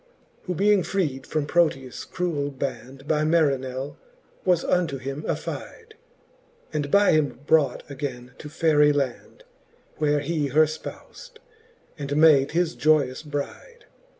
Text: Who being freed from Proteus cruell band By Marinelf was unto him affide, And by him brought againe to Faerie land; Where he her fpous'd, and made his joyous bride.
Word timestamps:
Who 0.45 0.55
being 0.55 0.81
freed 0.81 1.27
from 1.27 1.45
Proteus 1.45 2.05
cruell 2.05 2.49
band 2.57 3.07
By 3.07 3.23
Marinelf 3.23 3.97
was 4.43 4.63
unto 4.65 4.97
him 4.97 5.21
affide, 5.27 5.93
And 6.73 6.89
by 6.89 7.11
him 7.11 7.41
brought 7.45 7.83
againe 7.87 8.31
to 8.39 8.49
Faerie 8.49 8.93
land; 8.93 9.43
Where 9.97 10.21
he 10.21 10.47
her 10.47 10.63
fpous'd, 10.65 11.37
and 11.99 12.15
made 12.17 12.49
his 12.53 12.73
joyous 12.73 13.21
bride. 13.21 13.85